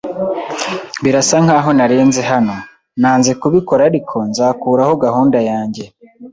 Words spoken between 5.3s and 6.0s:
yanjye.